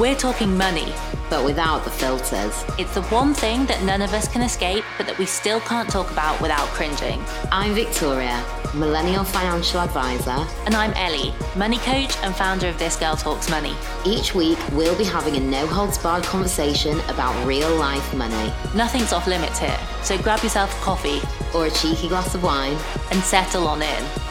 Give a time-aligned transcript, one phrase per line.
[0.00, 0.94] We're talking money,
[1.28, 2.64] but without the filters.
[2.78, 5.90] It's the one thing that none of us can escape, but that we still can't
[5.90, 7.22] talk about without cringing.
[7.52, 10.46] I'm Victoria, Millennial Financial Advisor.
[10.64, 13.76] And I'm Ellie, money coach and founder of This Girl Talks Money.
[14.06, 18.50] Each week, we'll be having a no holds barred conversation about real life money.
[18.74, 21.20] Nothing's off limits here, so grab yourself a coffee
[21.54, 22.78] or a cheeky glass of wine
[23.12, 24.29] and settle on in.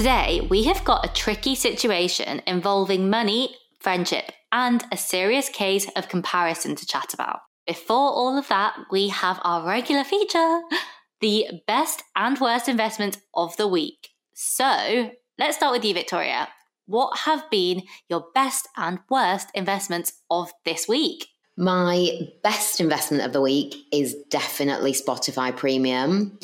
[0.00, 6.08] Today, we have got a tricky situation involving money, friendship, and a serious case of
[6.08, 7.40] comparison to chat about.
[7.66, 10.62] Before all of that, we have our regular feature
[11.20, 14.08] the best and worst investments of the week.
[14.32, 16.48] So let's start with you, Victoria.
[16.86, 21.26] What have been your best and worst investments of this week?
[21.58, 22.08] My
[22.42, 26.38] best investment of the week is definitely Spotify Premium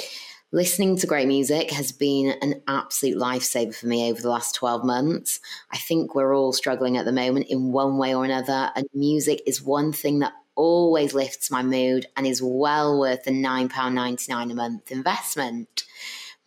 [0.53, 4.85] listening to great music has been an absolute lifesaver for me over the last 12
[4.85, 5.41] months.
[5.73, 9.43] I think we're all struggling at the moment in one way or another, and music
[9.47, 14.55] is one thing that always lifts my mood and is well worth the £9.99 a
[14.55, 15.85] month investment.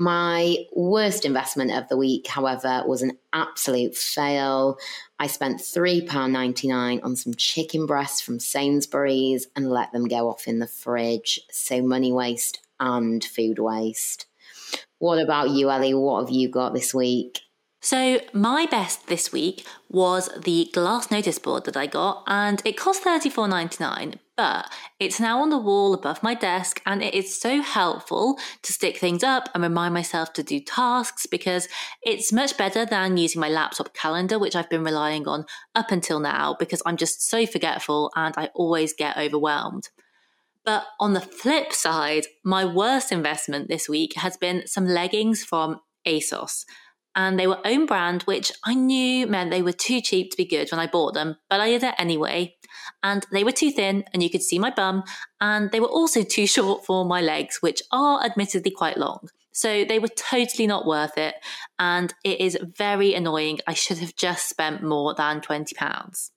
[0.02, 4.77] My worst investment of the week, however, was an absolute fail.
[5.20, 10.59] I spent £3.99 on some chicken breasts from Sainsbury's and let them go off in
[10.59, 11.42] the fridge.
[11.52, 14.25] So, money waste and food waste.
[14.99, 15.94] What about you, Ellie?
[15.94, 17.39] What have you got this week?
[17.81, 22.75] So, my best this week was the glass notice board that I got, and it
[22.75, 27.61] cost $34.99, but it's now on the wall above my desk, and it is so
[27.61, 31.69] helpful to stick things up and remind myself to do tasks because
[32.02, 36.19] it's much better than using my laptop calendar, which I've been relying on up until
[36.19, 39.88] now because I'm just so forgetful and I always get overwhelmed.
[40.65, 45.80] But on the flip side, my worst investment this week has been some leggings from
[46.05, 46.65] ASOS.
[47.15, 50.45] And they were own brand, which I knew meant they were too cheap to be
[50.45, 52.55] good when I bought them, but I did it anyway.
[53.02, 55.03] And they were too thin, and you could see my bum.
[55.42, 59.30] And they were also too short for my legs, which are admittedly quite long.
[59.52, 61.36] So they were totally not worth it.
[61.80, 63.59] And it is very annoying.
[63.67, 66.30] I should have just spent more than £20.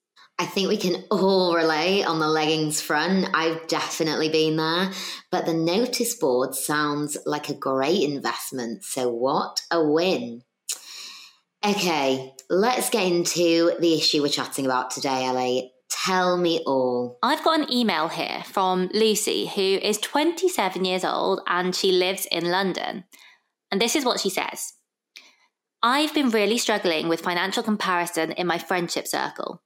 [0.43, 3.29] I think we can all relate on the leggings front.
[3.33, 4.91] I've definitely been there.
[5.31, 8.83] But the notice board sounds like a great investment.
[8.83, 10.41] So, what a win!
[11.65, 15.71] Okay, let's get into the issue we're chatting about today, Ellie.
[15.89, 17.19] Tell me all.
[17.23, 22.27] I've got an email here from Lucy, who is 27 years old and she lives
[22.29, 23.05] in London.
[23.71, 24.73] And this is what she says
[25.81, 29.61] I've been really struggling with financial comparison in my friendship circle.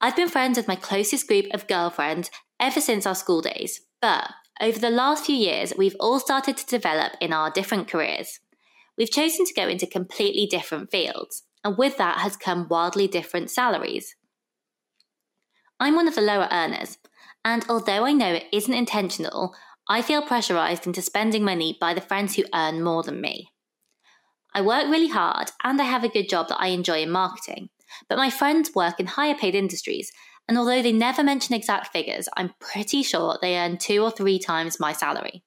[0.00, 4.30] I've been friends with my closest group of girlfriends ever since our school days, but
[4.60, 8.40] over the last few years, we've all started to develop in our different careers.
[8.96, 13.50] We've chosen to go into completely different fields, and with that has come wildly different
[13.50, 14.14] salaries.
[15.80, 16.98] I'm one of the lower earners,
[17.44, 19.54] and although I know it isn't intentional,
[19.88, 23.48] I feel pressurized into spending money by the friends who earn more than me.
[24.54, 27.68] I work really hard and I have a good job that I enjoy in marketing,
[28.08, 30.10] but my friends work in higher paid industries,
[30.48, 34.38] and although they never mention exact figures, I'm pretty sure they earn two or three
[34.38, 35.42] times my salary.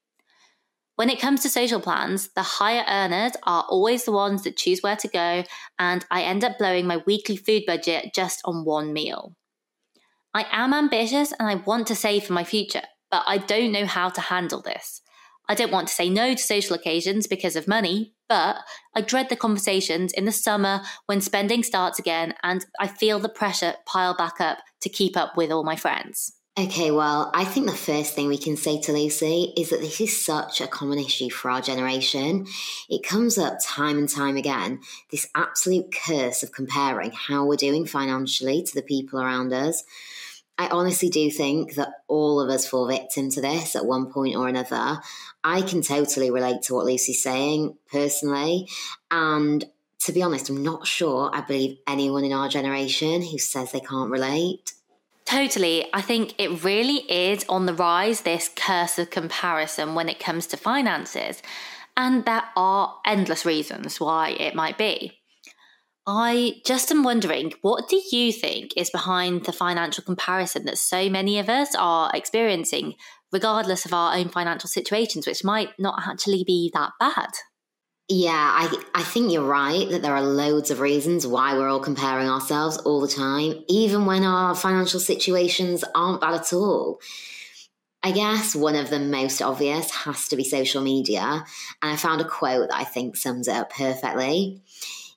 [0.95, 4.81] When it comes to social plans, the higher earners are always the ones that choose
[4.81, 5.43] where to go,
[5.77, 9.35] and I end up blowing my weekly food budget just on one meal.
[10.33, 12.81] I am ambitious and I want to save for my future,
[13.11, 15.01] but I don't know how to handle this.
[15.49, 18.57] I don't want to say no to social occasions because of money, but
[18.95, 23.29] I dread the conversations in the summer when spending starts again and I feel the
[23.29, 26.33] pressure pile back up to keep up with all my friends.
[26.59, 30.01] Okay, well, I think the first thing we can say to Lucy is that this
[30.01, 32.47] is such a common issue for our generation.
[32.89, 34.79] It comes up time and time again
[35.11, 39.83] this absolute curse of comparing how we're doing financially to the people around us.
[40.57, 44.35] I honestly do think that all of us fall victim to this at one point
[44.35, 44.99] or another.
[45.43, 48.67] I can totally relate to what Lucy's saying personally.
[49.11, 49.65] And
[49.99, 53.79] to be honest, I'm not sure I believe anyone in our generation who says they
[53.79, 54.73] can't relate.
[55.25, 55.85] Totally.
[55.93, 60.47] I think it really is on the rise, this curse of comparison when it comes
[60.47, 61.41] to finances.
[61.97, 65.16] And there are endless reasons why it might be.
[66.09, 71.09] I just am wondering, what do you think is behind the financial comparison that so
[71.09, 72.93] many of us are experiencing,
[73.33, 77.31] regardless of our own financial situations, which might not actually be that bad?
[78.07, 81.81] Yeah, I, I think you're right that there are loads of reasons why we're all
[81.81, 87.01] comparing ourselves all the time, even when our financial situations aren't bad at all.
[88.01, 91.43] I guess one of the most obvious has to be social media.
[91.81, 94.61] And I found a quote that I think sums it up perfectly.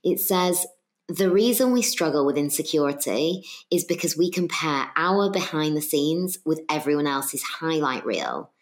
[0.02, 0.66] It says,
[1.10, 6.60] the reason we struggle with insecurity is because we compare our behind the scenes with
[6.70, 8.52] everyone else's highlight reel.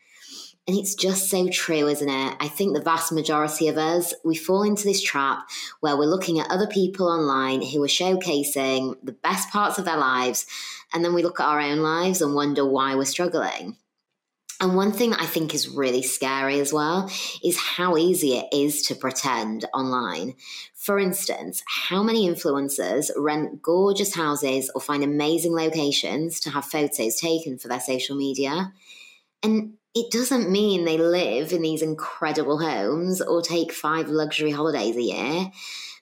[0.67, 2.37] And it's just so true, isn't it?
[2.41, 5.47] I think the vast majority of us, we fall into this trap
[5.81, 9.99] where we're looking at other people online who are showcasing the best parts of their
[9.99, 10.47] lives.
[10.95, 13.77] And then we look at our own lives and wonder why we're struggling.
[14.61, 17.09] And one thing that I think is really scary as well
[17.45, 20.35] is how easy it is to pretend online.
[20.75, 27.21] For instance, how many influencers rent gorgeous houses or find amazing locations to have photos
[27.21, 28.73] taken for their social media?
[29.45, 34.97] And it doesn't mean they live in these incredible homes or take five luxury holidays
[34.97, 35.51] a year.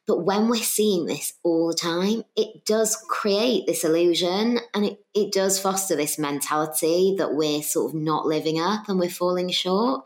[0.07, 5.01] But when we're seeing this all the time, it does create this illusion and it,
[5.15, 9.51] it does foster this mentality that we're sort of not living up and we're falling
[9.51, 10.05] short.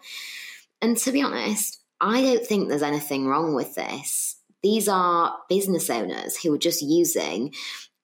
[0.80, 4.36] And to be honest, I don't think there's anything wrong with this.
[4.62, 7.52] These are business owners who are just using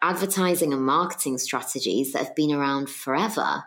[0.02, 3.64] advertising and marketing strategies that have been around forever.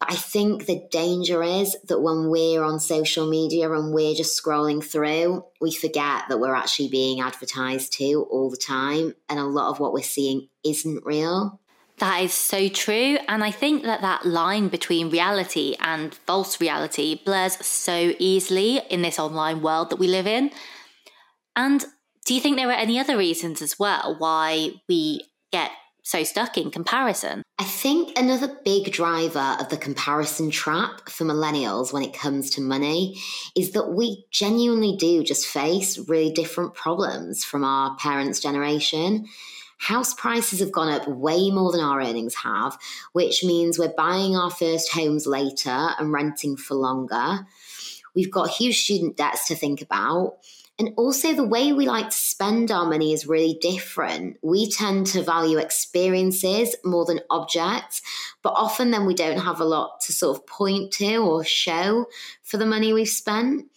[0.00, 4.84] I think the danger is that when we're on social media and we're just scrolling
[4.84, 9.14] through, we forget that we're actually being advertised to all the time.
[9.28, 11.60] And a lot of what we're seeing isn't real.
[11.98, 13.16] That is so true.
[13.26, 19.00] And I think that that line between reality and false reality blurs so easily in
[19.00, 20.50] this online world that we live in.
[21.56, 21.86] And
[22.26, 25.22] do you think there are any other reasons as well why we
[25.52, 25.70] get
[26.06, 27.42] so stuck in comparison?
[27.58, 32.60] I think another big driver of the comparison trap for millennials when it comes to
[32.60, 33.20] money
[33.56, 39.26] is that we genuinely do just face really different problems from our parents' generation.
[39.78, 42.78] House prices have gone up way more than our earnings have,
[43.12, 47.44] which means we're buying our first homes later and renting for longer.
[48.14, 50.38] We've got huge student debts to think about.
[50.78, 54.36] And also, the way we like to spend our money is really different.
[54.42, 58.02] We tend to value experiences more than objects,
[58.42, 62.06] but often then we don't have a lot to sort of point to or show
[62.42, 63.70] for the money we've spent.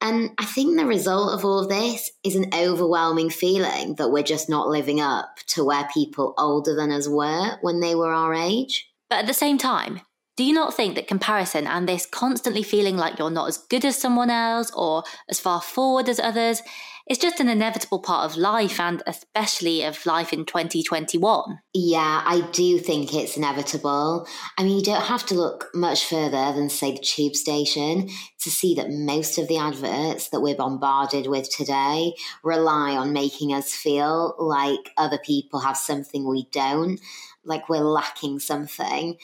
[0.00, 4.22] And I think the result of all of this is an overwhelming feeling that we're
[4.22, 8.34] just not living up to where people older than us were when they were our
[8.34, 8.88] age.
[9.08, 10.02] But at the same time,
[10.36, 13.84] do you not think that comparison and this constantly feeling like you're not as good
[13.84, 16.62] as someone else or as far forward as others
[17.08, 21.60] is just an inevitable part of life and especially of life in 2021?
[21.72, 24.26] Yeah, I do think it's inevitable.
[24.58, 28.08] I mean, you don't have to look much further than, say, the tube station
[28.40, 33.52] to see that most of the adverts that we're bombarded with today rely on making
[33.52, 37.00] us feel like other people have something we don't,
[37.44, 39.16] like we're lacking something.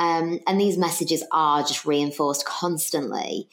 [0.00, 3.48] Um, and these messages are just reinforced constantly.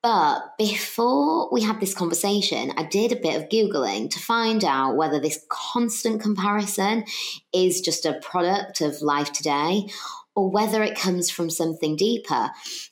[0.00, 4.96] But before we had this conversation, I did a bit of Googling to find out
[4.96, 7.04] whether this constant comparison
[7.52, 9.88] is just a product of life today
[10.36, 12.48] or whether it comes from something deeper.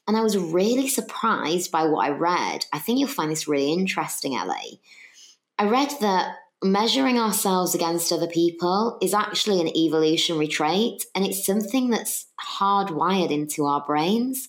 [0.09, 2.67] And I was really surprised by what I read.
[2.73, 4.81] I think you'll find this really interesting, Ellie.
[5.61, 6.35] I read that
[6.73, 13.31] measuring ourselves against other people is actually an evolutionary trait and it's something that's hardwired
[13.31, 14.49] into our brains.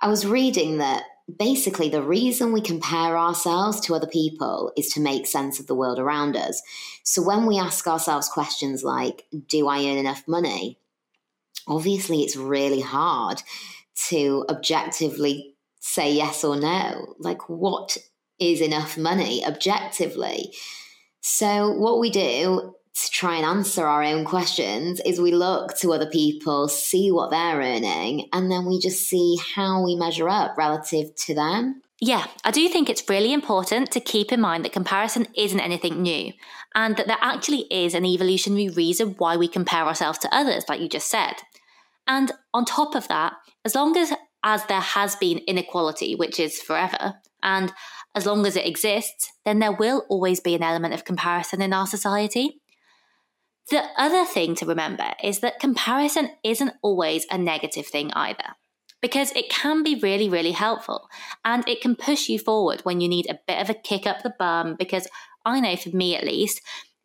[0.00, 1.04] I was reading that
[1.36, 5.74] basically the reason we compare ourselves to other people is to make sense of the
[5.74, 6.62] world around us.
[7.02, 10.78] So when we ask ourselves questions like, Do I earn enough money?
[11.66, 13.42] Obviously, it's really hard
[14.08, 17.14] to objectively say yes or no.
[17.18, 17.98] Like, what
[18.38, 20.54] is enough money objectively?
[21.30, 25.92] So, what we do to try and answer our own questions is we look to
[25.92, 30.56] other people, see what they're earning, and then we just see how we measure up
[30.56, 31.82] relative to them.
[32.00, 36.00] Yeah, I do think it's really important to keep in mind that comparison isn't anything
[36.00, 36.32] new
[36.74, 40.80] and that there actually is an evolutionary reason why we compare ourselves to others, like
[40.80, 41.34] you just said.
[42.06, 43.34] And on top of that,
[43.66, 47.70] as long as, as there has been inequality, which is forever, and
[48.18, 51.72] as long as it exists, then there will always be an element of comparison in
[51.72, 52.60] our society.
[53.70, 58.56] The other thing to remember is that comparison isn't always a negative thing either,
[59.00, 61.08] because it can be really, really helpful
[61.44, 64.24] and it can push you forward when you need a bit of a kick up
[64.24, 64.74] the bum.
[64.76, 65.06] Because
[65.44, 66.60] I know for me at least,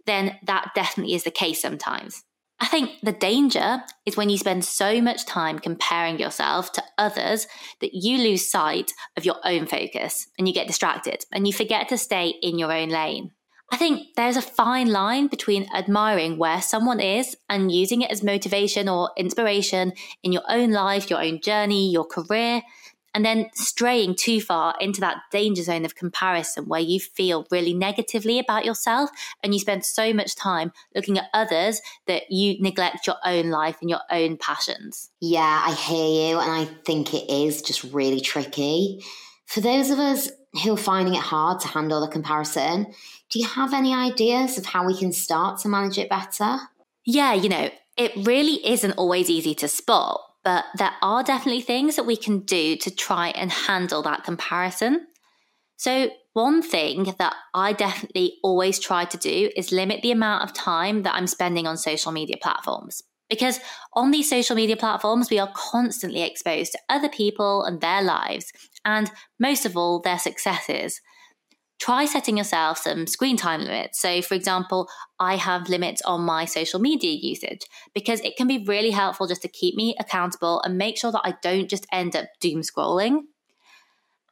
[0.08, 2.24] then that definitely is the case sometimes.
[2.64, 7.46] I think the danger is when you spend so much time comparing yourself to others
[7.82, 11.90] that you lose sight of your own focus and you get distracted and you forget
[11.90, 13.32] to stay in your own lane.
[13.70, 18.24] I think there's a fine line between admiring where someone is and using it as
[18.24, 19.92] motivation or inspiration
[20.24, 22.62] in your own life, your own journey, your career,
[23.14, 27.74] and then straying too far into that danger zone of comparison where you feel really
[27.74, 29.10] negatively about yourself
[29.44, 33.78] and you spend so much time looking at others that you neglect your own life
[33.82, 35.12] and your own passions.
[35.20, 39.04] Yeah, I hear you, and I think it is just really tricky.
[39.46, 40.30] For those of us
[40.64, 42.94] who are finding it hard to handle the comparison,
[43.30, 46.58] do you have any ideas of how we can start to manage it better?
[47.06, 51.96] Yeah, you know, it really isn't always easy to spot but there are definitely things
[51.96, 55.08] that we can do to try and handle that comparison.
[55.78, 60.54] So, one thing that I definitely always try to do is limit the amount of
[60.54, 63.04] time that I'm spending on social media platforms.
[63.30, 63.60] Because
[63.94, 68.52] on these social media platforms, we are constantly exposed to other people and their lives,
[68.84, 71.00] and most of all, their successes
[71.84, 74.00] try setting yourself some screen time limits.
[74.00, 74.88] So, for example,
[75.20, 77.60] I have limits on my social media usage
[77.94, 81.26] because it can be really helpful just to keep me accountable and make sure that
[81.26, 83.24] I don't just end up doom scrolling.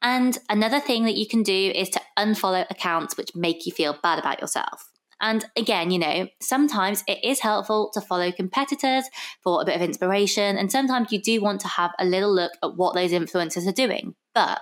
[0.02, 3.98] And another thing that you can do is to unfollow accounts which make you feel
[4.02, 4.90] bad about yourself.
[5.20, 9.04] And again, you know, sometimes it is helpful to follow competitors
[9.44, 10.58] for a bit of inspiration.
[10.58, 13.74] And sometimes you do want to have a little look at what those influencers are
[13.74, 14.16] doing.
[14.34, 14.62] But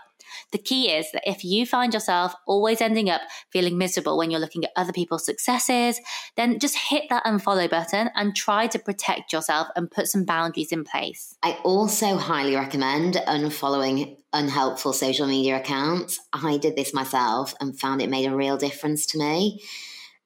[0.52, 4.40] the key is that if you find yourself always ending up feeling miserable when you're
[4.40, 6.00] looking at other people's successes,
[6.36, 10.72] then just hit that unfollow button and try to protect yourself and put some boundaries
[10.72, 11.36] in place.
[11.44, 16.20] I also highly recommend unfollowing unhelpful social media accounts.
[16.34, 19.64] I did this myself and found it made a real difference to me.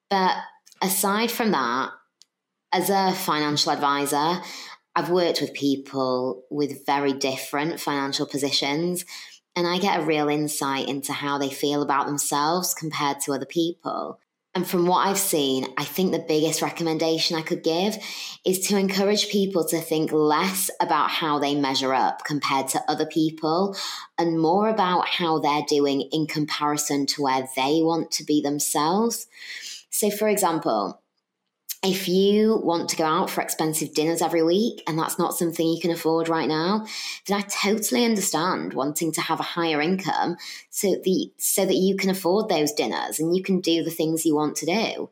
[0.10, 0.36] But
[0.81, 1.91] aside from that,
[2.72, 4.41] as a financial advisor,
[4.95, 9.05] I've worked with people with very different financial positions
[9.55, 13.45] and I get a real insight into how they feel about themselves compared to other
[13.45, 14.19] people.
[14.55, 17.98] And from what I've seen, I think the biggest recommendation I could give
[18.45, 23.07] is to encourage people to think less about how they measure up compared to other
[23.07, 23.75] people
[24.17, 29.25] and more about how they're doing in comparison to where they want to be themselves.
[29.89, 31.02] So, for example,
[31.84, 35.68] if you want to go out for expensive dinners every week and that's not something
[35.68, 36.86] you can afford right now,
[37.28, 40.38] then I totally understand wanting to have a higher income
[40.70, 44.25] so the so that you can afford those dinners and you can do the things
[44.25, 45.10] you want to do.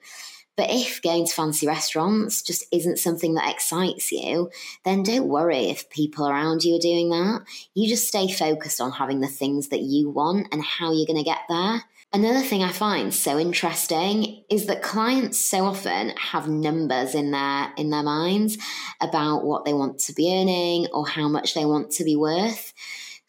[0.56, 4.50] But if going to fancy restaurants just isn't something that excites you,
[4.86, 7.42] then don't worry if people around you are doing that.
[7.74, 11.18] You just stay focused on having the things that you want and how you're going
[11.18, 11.84] to get there.
[12.14, 17.72] Another thing I find so interesting is that clients so often have numbers in their
[17.78, 18.58] in their minds
[19.00, 22.74] about what they want to be earning or how much they want to be worth.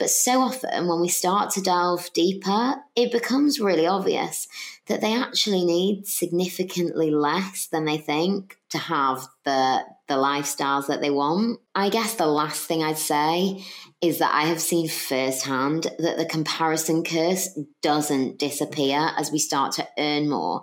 [0.03, 4.49] But so often when we start to delve deeper, it becomes really obvious
[4.89, 11.03] that they actually need significantly less than they think to have the the lifestyles that
[11.03, 11.61] they want.
[11.77, 13.65] I guess the last thing I'd say
[14.01, 19.71] is that I have seen firsthand that the comparison curse doesn't disappear as we start
[19.75, 20.63] to earn more.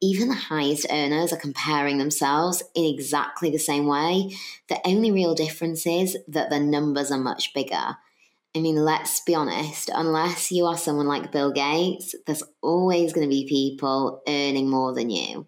[0.00, 4.34] Even the highest earners are comparing themselves in exactly the same way.
[4.70, 7.98] The only real difference is that the numbers are much bigger.
[8.54, 13.26] I mean, let's be honest, unless you are someone like Bill Gates, there's always going
[13.26, 15.46] to be people earning more than you.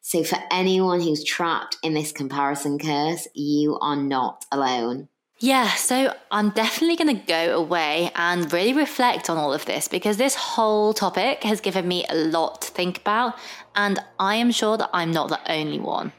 [0.00, 5.08] So, for anyone who's trapped in this comparison curse, you are not alone.
[5.38, 9.86] Yeah, so I'm definitely going to go away and really reflect on all of this
[9.86, 13.34] because this whole topic has given me a lot to think about,
[13.74, 16.12] and I am sure that I'm not the only one.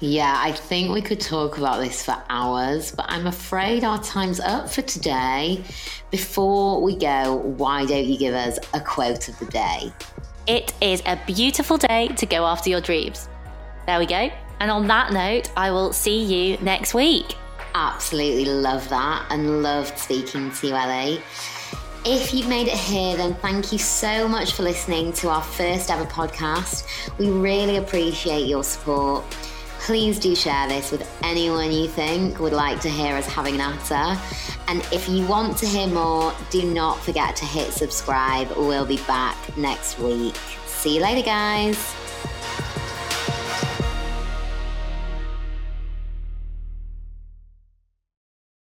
[0.00, 4.40] Yeah, I think we could talk about this for hours, but I'm afraid our time's
[4.40, 5.62] up for today.
[6.10, 9.92] Before we go, why don't you give us a quote of the day?
[10.46, 13.28] It is a beautiful day to go after your dreams.
[13.86, 14.30] There we go.
[14.60, 17.34] And on that note, I will see you next week
[17.76, 21.22] absolutely love that and loved speaking to you, Ellie.
[22.06, 25.90] If you've made it here, then thank you so much for listening to our first
[25.90, 26.86] ever podcast.
[27.18, 29.24] We really appreciate your support.
[29.86, 33.60] Please do share this with anyone you think would like to hear us having an
[33.60, 34.20] natter.
[34.66, 38.50] And if you want to hear more, do not forget to hit subscribe.
[38.56, 40.34] We'll be back next week.
[40.66, 41.94] See you later, guys.